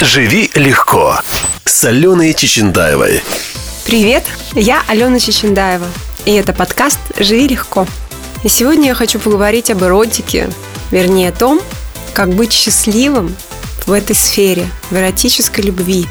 [0.00, 1.18] «Живи легко»
[1.64, 3.20] с Аленой Чечендаевой.
[3.84, 4.22] Привет,
[4.54, 5.88] я Алена Чечендаева,
[6.24, 7.84] и это подкаст «Живи легко».
[8.44, 10.50] И сегодня я хочу поговорить об эротике,
[10.92, 11.60] вернее о том,
[12.14, 13.34] как быть счастливым
[13.86, 16.06] в этой сфере, в эротической любви.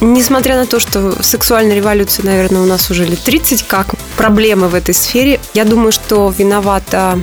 [0.00, 4.74] Несмотря на то, что сексуальная революция, наверное, у нас уже лет 30, как проблемы в
[4.74, 7.16] этой сфере, я думаю, что виновата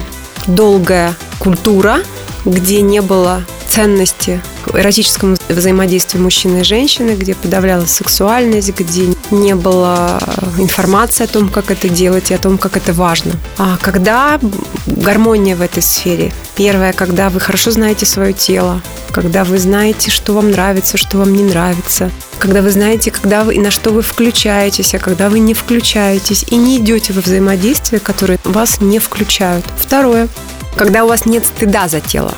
[0.48, 2.00] долгая культура,
[2.46, 4.42] где не было ценности
[4.78, 10.20] эротическому взаимодействию мужчины и женщины, где подавлялась сексуальность, где не было
[10.58, 13.34] информации о том, как это делать и о том, как это важно.
[13.58, 14.40] А когда
[14.86, 16.32] гармония в этой сфере?
[16.56, 18.82] Первое, когда вы хорошо знаете свое тело,
[19.12, 23.56] когда вы знаете, что вам нравится, что вам не нравится, когда вы знаете, когда вы
[23.56, 28.00] и на что вы включаетесь, а когда вы не включаетесь и не идете во взаимодействие,
[28.00, 29.66] которые вас не включают.
[29.78, 30.28] Второе,
[30.76, 32.34] когда у вас нет стыда за тело.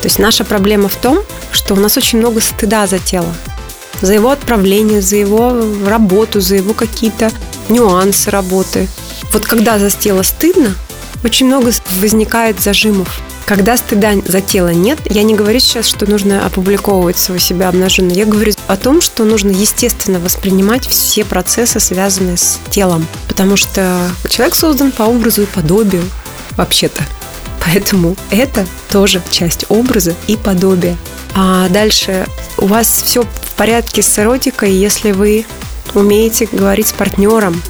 [0.00, 1.18] То есть наша проблема в том,
[1.54, 3.34] что у нас очень много стыда за тело.
[4.00, 5.52] За его отправление, за его
[5.86, 7.30] работу, за его какие-то
[7.68, 8.88] нюансы работы.
[9.32, 10.74] Вот когда за тело стыдно,
[11.22, 13.20] очень много возникает зажимов.
[13.46, 18.12] Когда стыда за тело нет, я не говорю сейчас, что нужно опубликовывать своего себя обнаженно.
[18.12, 23.06] Я говорю о том, что нужно естественно воспринимать все процессы, связанные с телом.
[23.28, 26.02] Потому что человек создан по образу и подобию,
[26.56, 27.02] вообще-то.
[27.64, 30.96] Поэтому это тоже часть образа и подобия.
[31.34, 32.26] А дальше
[32.58, 35.44] у вас все в порядке с эротикой, если вы
[35.94, 37.60] умеете говорить с партнером.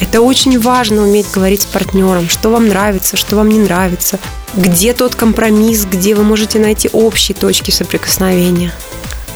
[0.00, 4.18] Это очень важно уметь говорить с партнером, что вам нравится, что вам не нравится,
[4.54, 8.72] где тот компромисс, где вы можете найти общие точки соприкосновения.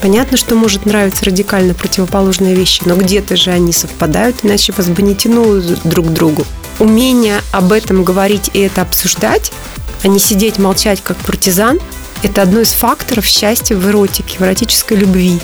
[0.03, 5.03] Понятно, что может нравиться радикально противоположные вещи, но где-то же они совпадают, иначе вас бы
[5.03, 6.45] не тянуло друг к другу.
[6.79, 9.51] Умение об этом говорить и это обсуждать
[10.03, 11.81] а не сидеть молчать как партизан,
[12.23, 15.39] это одно из факторов счастья в эротике, в эротической любви.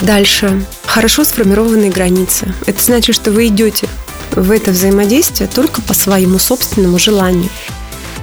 [0.00, 0.64] Дальше.
[0.86, 2.52] Хорошо сформированные границы.
[2.66, 3.88] Это значит, что вы идете
[4.32, 7.50] в это взаимодействие только по своему собственному желанию.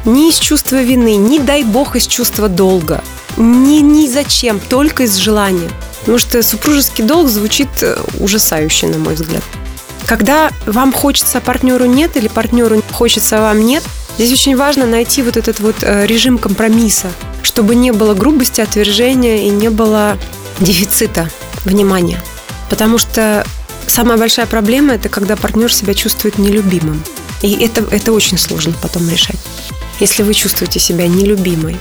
[0.05, 3.03] Не из чувства вины, не дай бог из чувства долга.
[3.37, 5.69] Ни, ни зачем, только из желания.
[6.01, 9.43] Потому что супружеский долг звучит э, ужасающе, на мой взгляд.
[10.05, 13.83] Когда вам хочется, а партнеру нет, или партнеру хочется, а вам нет–
[14.17, 17.11] Здесь очень важно найти вот этот вот э, режим компромисса,
[17.45, 20.17] чтобы не было грубости, отвержения и не было
[20.59, 21.29] дефицита
[21.63, 22.21] внимания.
[22.69, 23.45] Потому что
[23.87, 27.03] самая большая проблема– это когда партнер себя чувствует нелюбимым.
[27.41, 29.37] И это, это очень сложно потом решать,
[29.99, 31.77] если вы чувствуете себя нелюбимой.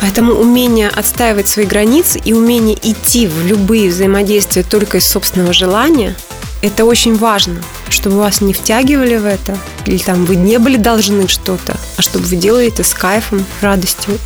[0.00, 6.16] Поэтому умение отстаивать свои границы и умение идти в любые взаимодействия только из собственного желания–
[6.62, 11.28] это очень важно– чтобы вас не втягивали в это, или там вы не были должны
[11.28, 14.18] что-то, а чтобы вы делали это с кайфом, радостью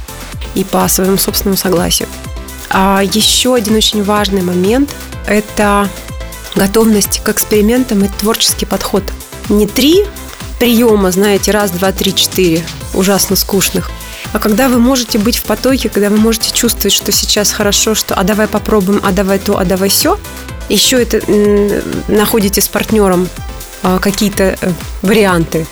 [0.54, 2.08] и по своему собственному согласию.
[2.70, 4.94] А еще один очень важный момент–
[5.26, 5.88] это
[6.54, 9.02] готовность к экспериментам и творческий подход.
[9.48, 10.04] Не три
[10.58, 12.62] приема, знаете, раз, два, три, четыре,
[12.94, 13.90] ужасно скучных,
[14.32, 18.14] а когда вы можете быть в потоке, когда вы можете чувствовать, что сейчас хорошо, что
[18.14, 20.18] а давай попробуем, а давай то, а давай все,
[20.68, 21.20] еще это
[22.08, 23.28] находите с партнером
[23.82, 24.72] а, какие-то э,
[25.02, 25.66] варианты.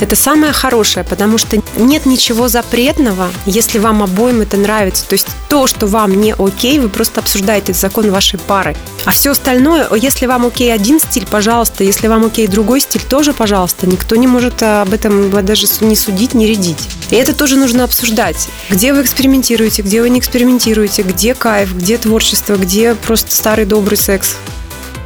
[0.00, 5.06] Это самое хорошее, потому что нет ничего запретного, если вам обоим это нравится.
[5.06, 8.76] То есть то, что вам не окей, вы просто обсуждаете закон вашей пары.
[9.04, 13.32] А все остальное, если вам окей один стиль, пожалуйста, если вам окей другой стиль, тоже,
[13.32, 13.86] пожалуйста.
[13.86, 16.88] Никто не может э, об этом даже не судить, не рядить.
[17.10, 18.48] И это тоже нужно обсуждать.
[18.70, 23.98] Где вы экспериментируете, где вы не экспериментируете, где кайф, где творчество, где просто старый добрый
[23.98, 24.36] секс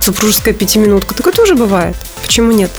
[0.00, 1.14] супружеская пятиминутка.
[1.14, 1.96] Такое тоже бывает.
[2.22, 2.70] Почему нет?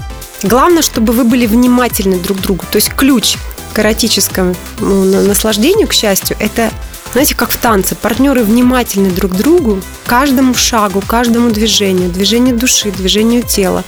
[0.43, 2.65] Главное, чтобы вы были внимательны друг к другу.
[2.71, 3.35] То есть ключ
[3.73, 6.71] к эротическому ну, наслаждению, к счастью, это,
[7.13, 7.95] знаете, как в танце.
[7.95, 13.83] Партнеры внимательны друг другу, каждому шагу, каждому движению, движению души, движению тела.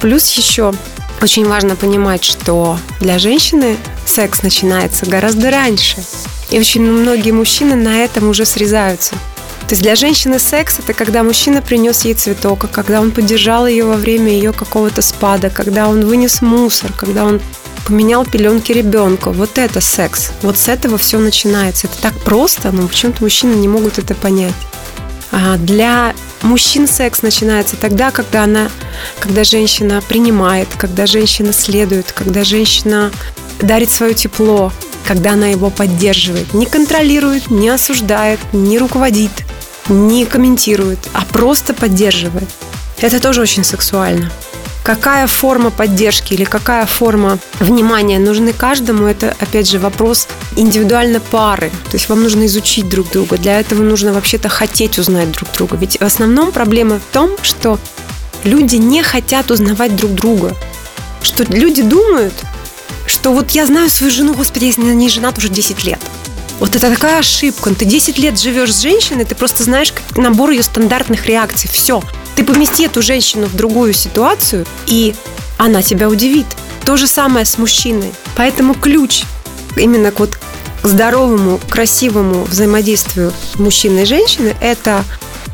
[0.00, 0.72] Плюс еще
[1.22, 6.02] очень важно понимать, что для женщины секс начинается гораздо раньше.
[6.50, 9.14] И очень многие мужчины на этом уже срезаются.
[9.72, 13.66] То есть для женщины секс это когда мужчина принес ей цветок, а когда он поддержал
[13.66, 17.40] ее во время ее какого-то спада, когда он вынес мусор, когда он
[17.86, 19.30] поменял пеленки ребенку.
[19.30, 20.32] Вот это секс.
[20.42, 21.86] Вот с этого все начинается.
[21.86, 24.54] Это так просто, но почему-то мужчины не могут это понять.
[25.30, 28.68] А для мужчин секс начинается тогда, когда она,
[29.18, 33.10] когда женщина принимает, когда женщина следует, когда женщина
[33.60, 34.72] дарит свое тепло,
[35.06, 39.32] когда она его поддерживает, не контролирует, не осуждает, не руководит,
[39.88, 42.48] не комментирует, а просто поддерживает.
[43.00, 44.30] Это тоже очень сексуально.
[44.82, 51.70] Какая форма поддержки или какая форма внимания нужны каждому, это, опять же, вопрос индивидуально пары.
[51.90, 53.38] То есть вам нужно изучить друг друга.
[53.38, 55.76] Для этого нужно вообще-то хотеть узнать друг друга.
[55.76, 57.78] Ведь в основном проблема в том, что
[58.44, 60.56] люди не хотят узнавать друг друга.
[61.22, 62.34] Что люди думают,
[63.06, 66.00] что вот я знаю свою жену, господи, на ней женат уже 10 лет.
[66.58, 67.74] Вот это такая ошибка.
[67.74, 71.68] Ты 10 лет живешь с женщиной, ты просто знаешь набор ее стандартных реакций.
[71.72, 72.02] Все.
[72.36, 75.14] Ты помести эту женщину в другую ситуацию, и
[75.58, 76.46] она тебя удивит.
[76.84, 78.12] То же самое с мужчиной.
[78.36, 79.22] Поэтому ключ
[79.76, 80.38] именно к вот
[80.82, 85.04] к здоровому, красивому взаимодействию мужчины и женщины– это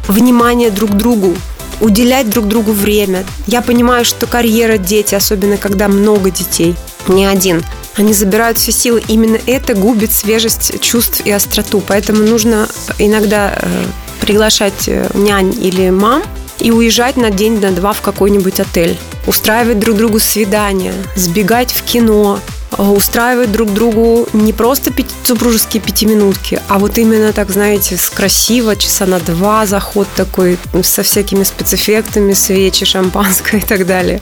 [0.06, 1.36] внимание друг другу,
[1.80, 3.24] уделять друг другу время.
[3.46, 6.74] Я понимаю, что карьера, дети, особенно когда много детей,
[7.08, 7.62] не один,
[7.96, 9.02] они забирают все силы.
[9.08, 11.82] Именно это губит свежесть чувств и остроту.
[11.86, 13.84] Поэтому нужно иногда э,
[14.20, 16.22] приглашать э, нянь или мам
[16.60, 18.98] и уезжать на день, на два в какой-нибудь отель.
[19.26, 22.40] Устраивать друг другу свидания, сбегать в кино,
[22.76, 28.08] э, устраивать друг другу не просто пяти, супружеские пятиминутки, а вот именно так, знаете, с
[28.10, 34.20] красиво, часа на два заход такой, со всякими спецэффектами, свечи, шампанское и так далее.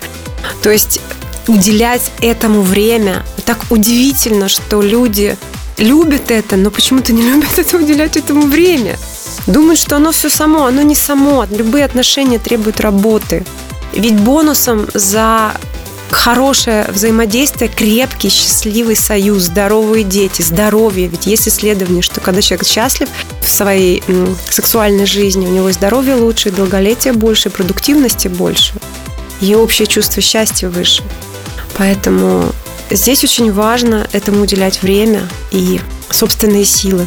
[0.62, 1.00] То есть
[1.49, 3.25] уделять этому время.
[3.44, 5.37] Так удивительно, что люди
[5.79, 8.97] любят это, но почему-то не любят это уделять этому время.
[9.46, 11.46] Думают, что оно все само, оно не само.
[11.50, 13.44] Любые отношения требуют работы.
[13.93, 15.52] Ведь бонусом за
[16.10, 21.08] хорошее взаимодействие, крепкий, счастливый союз, здоровые дети, здоровье.
[21.08, 23.08] Ведь есть исследование, что когда человек счастлив
[23.43, 24.02] в своей
[24.50, 28.75] сексуальной жизни, у него здоровье лучше, долголетие больше, продуктивности больше,
[29.40, 31.02] и общее чувство счастья выше.
[31.76, 32.52] Поэтому
[32.90, 37.06] здесь очень важно этому уделять время и собственные силы.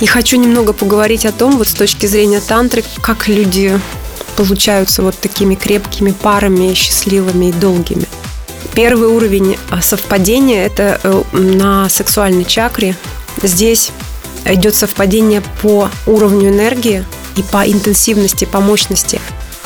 [0.00, 3.78] И хочу немного поговорить о том, вот с точки зрения тантры, как люди
[4.36, 8.06] получаются вот такими крепкими парами, счастливыми и долгими.
[8.74, 12.96] Первый уровень а, совпадения– это э, на сексуальной чакре.
[13.42, 13.92] Здесь
[14.44, 17.04] идет совпадение по уровню энергии
[17.36, 19.20] и по интенсивности, по мощности.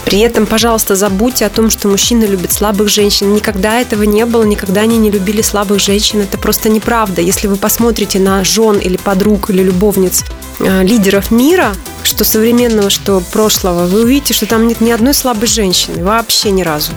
[0.08, 3.34] При этом, пожалуйста, забудьте о том, что мужчины любят слабых женщин.
[3.34, 6.22] Никогда этого не было, никогда они не любили слабых женщин.
[6.22, 7.20] Это просто неправда.
[7.20, 10.24] Если вы посмотрите на жен или подруг или любовниц
[10.60, 11.74] э, лидеров мира,
[12.04, 16.62] что современного, что прошлого, вы увидите, что там нет ни одной слабой женщины, вообще ни
[16.62, 16.92] разу.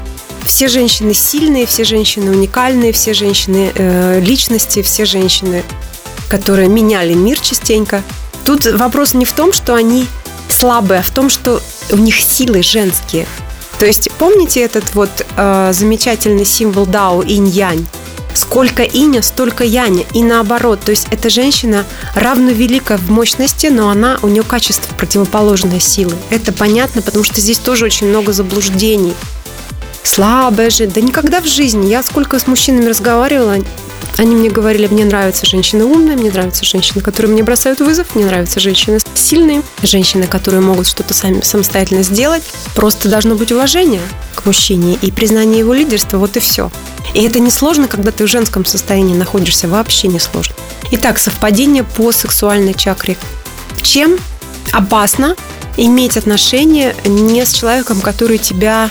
[0.46, 5.64] Все женщины сильные, все женщины уникальные, все женщины э, личности, все женщины,
[6.30, 8.04] которые меняли мир частенько.
[8.46, 10.08] Тут вопрос не в том, что они
[10.52, 11.62] слабые, а в том, что
[11.92, 13.28] у них силы женские.
[13.80, 17.88] То есть помните этот вот э, замечательный символ Дао инь-янь?
[18.34, 20.06] Сколько иня, столько яня.
[20.14, 21.84] И наоборот, то есть эта женщина
[22.16, 26.14] равновелика в мощности, но она, у нее качество противоположной силы.
[26.30, 29.16] Это понятно, потому что здесь тоже очень много заблуждений.
[30.04, 31.90] Слабая же, да никогда в жизни.
[31.90, 33.58] Я сколько с мужчинами разговаривала,
[34.18, 38.26] они мне говорили, мне нравятся женщины умные, мне нравятся женщины, которые мне бросают вызов, мне
[38.26, 42.44] нравятся женщины сильные, женщины, которые могут что-то сами самостоятельно сделать.
[42.76, 44.02] Просто должно быть уважение
[44.36, 46.72] к мужчине и признание его лидерства, вот и все.
[47.14, 50.56] И это не сложно, когда ты в женском состоянии находишься, вообще не сложно.
[50.92, 53.18] Итак, совпадение по сексуальной чакре.
[53.82, 54.18] Чем
[54.72, 55.36] опасно
[55.78, 58.90] иметь отношения не с человеком, который тебя,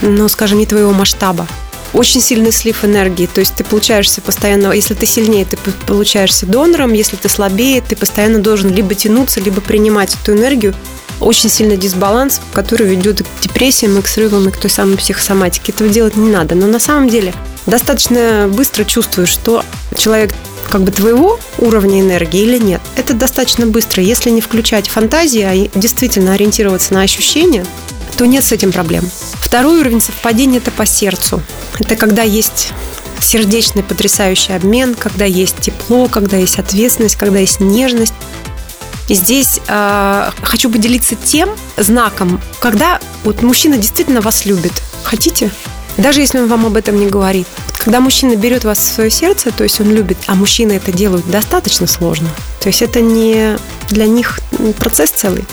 [0.00, 1.46] ну, скажем, не твоего масштаба
[1.92, 3.26] очень сильный слив энергии.
[3.26, 5.56] То есть ты получаешься постоянно, если ты сильнее, ты
[5.86, 10.74] получаешься донором, если ты слабее, ты постоянно должен либо тянуться, либо принимать эту энергию.
[11.20, 15.72] Очень сильный дисбаланс, который ведет к депрессиям и к срывам, и к той самой психосоматике.
[15.72, 16.54] Этого делать не надо.
[16.54, 17.34] Но на самом деле
[17.66, 19.62] достаточно быстро чувствуешь, что
[19.96, 20.32] человек
[20.70, 22.80] как бы твоего уровня энергии или нет.
[22.96, 24.02] Это достаточно быстро.
[24.02, 27.66] Если не включать фантазии, а действительно ориентироваться на ощущения,
[28.20, 29.10] то нет с этим проблем.
[29.40, 31.42] Второй уровень совпадения– это по сердцу.
[31.78, 32.74] Это когда есть
[33.18, 38.12] сердечный потрясающий обмен, когда есть тепло, когда есть ответственность, когда есть нежность.
[39.08, 41.48] И здесь э, хочу поделиться тем
[41.78, 44.82] знаком, когда вот мужчина действительно вас любит.
[45.02, 45.50] Хотите?
[45.96, 47.46] Даже если он вам об этом не говорит.
[47.78, 51.26] Когда мужчина берет вас в свое сердце, то есть он любит, а мужчины это делают
[51.30, 52.28] достаточно сложно.
[52.60, 53.56] То есть это не
[53.88, 54.40] для них
[54.78, 55.46] процесс целый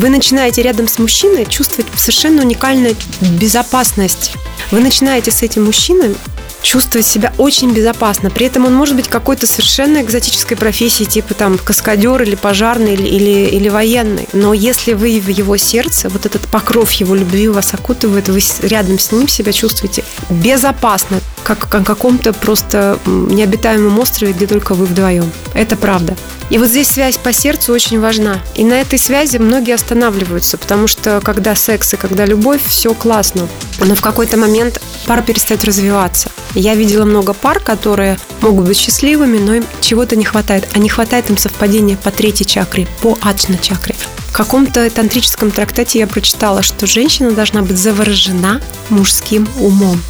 [0.00, 2.96] вы начинаете рядом с мужчиной чувствовать совершенно уникальную
[3.38, 4.32] безопасность.
[4.70, 6.16] Вы начинаете с этим мужчиной
[6.62, 8.30] чувствовать себя очень безопасно.
[8.30, 13.06] При этом он может быть какой-то совершенно экзотической профессии, типа там каскадер или пожарный или,
[13.06, 14.28] или, или военный.
[14.32, 18.98] Но если вы в его сердце, вот этот покров его любви вас окутывает, вы рядом
[18.98, 25.30] с ним себя чувствуете безопасно, как на каком-то просто необитаемом острове, где только вы вдвоем.
[25.54, 26.16] Это правда.
[26.50, 28.40] И вот здесь связь по сердцу очень важна.
[28.56, 33.48] И на этой связи многие останавливаются, потому что когда секс и когда любовь, все классно.
[33.78, 36.30] Но в какой-то момент пара перестает развиваться.
[36.54, 40.68] Я видела много пар, которые могут быть счастливыми, но им чего-то не хватает.
[40.74, 43.94] А не хватает им совпадения по третьей чакре, по аджна чакре.
[44.28, 50.00] В каком-то тантрическом трактате я прочитала, что женщина должна быть заворожена мужским умом.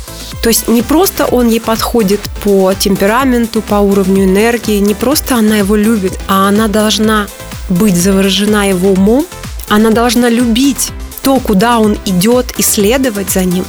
[0.42, 5.56] То есть не просто он ей подходит по темпераменту, по уровню энергии, не просто она
[5.56, 7.26] его любит, а она должна
[7.68, 9.26] быть заворожена его умом,
[9.68, 10.92] она должна любить
[11.23, 13.64] то, куда он идет, и следовать за ним.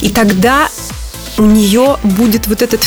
[0.00, 0.68] И тогда
[1.40, 2.82] у нее будет вот этот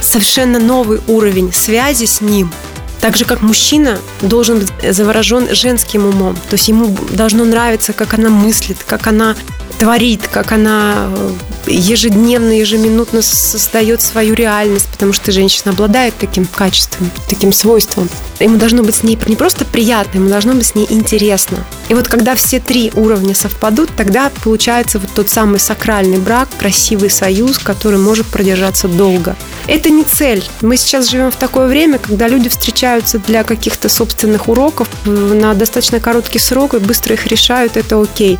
[0.00, 2.52] совершенно новый уровень связи с ним.
[3.00, 6.36] Так же, как мужчина должен быть заворожен женским умом.
[6.48, 9.36] То есть ему должно нравиться, как она мыслит, как она
[9.78, 11.30] творит, как она э,
[11.66, 18.08] ежедневно, ежеминутно создает свою реальность, потому что женщина обладает таким качеством, таким свойством.
[18.40, 21.58] Ему должно быть с ней не просто приятно, ему должно быть с ней интересно.
[21.88, 27.10] И вот когда все три уровня совпадут, тогда получается вот тот самый сакральный брак, красивый
[27.10, 29.36] союз, который может продержаться долго.
[29.66, 30.44] Это не цель.
[30.60, 36.00] Мы сейчас живем в такое время, когда люди встречаются для каких-то собственных уроков на достаточно
[36.00, 38.38] короткий срок и быстро их решают, это окей.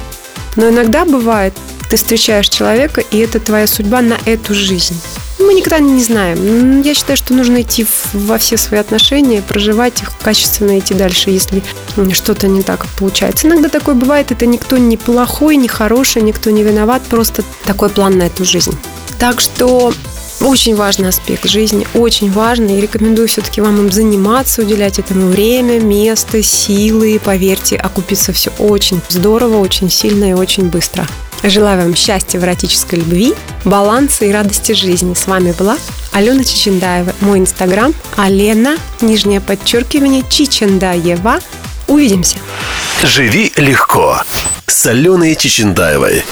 [0.57, 1.55] Но иногда бывает,
[1.89, 5.01] ты встречаешь человека, и это твоя судьба на эту жизнь.
[5.39, 6.83] Мы никогда не знаем.
[6.83, 11.63] Я считаю, что нужно идти во все свои отношения, проживать их, качественно идти дальше, если
[12.13, 13.47] что-то не так получается.
[13.47, 18.19] Иногда такое бывает, это никто не плохой, не хороший, никто не виноват, просто такой план
[18.19, 18.77] на эту жизнь.
[19.19, 19.93] Так что
[20.41, 22.79] очень важный аспект жизни, очень важный.
[22.79, 27.21] И рекомендую все-таки вам им заниматься, уделять этому время, место, силы.
[27.23, 31.07] Поверьте, окупится все очень здорово, очень сильно и очень быстро.
[31.45, 35.15] Желаю вам счастья в эротической любви, баланса и радости жизни.
[35.15, 35.79] С вами была
[36.13, 37.15] Алена Чечендаева.
[37.21, 41.39] Мой инстаграм Алена, нижнее подчеркивание, Чечендаева.
[41.87, 42.37] Увидимся.
[43.05, 44.21] Живи легко
[44.67, 46.25] с Аленой Чечендаевой.